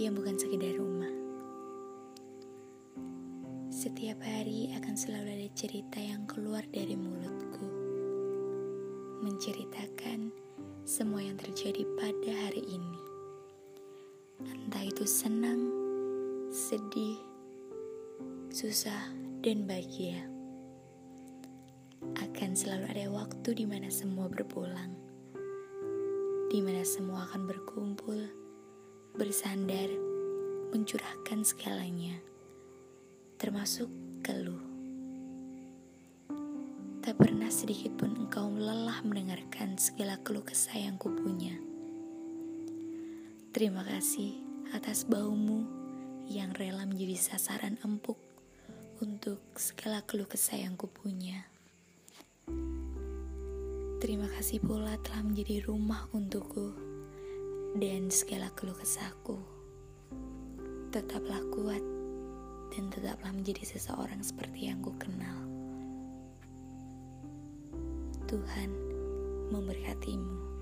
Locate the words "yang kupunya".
40.78-41.58, 50.62-51.50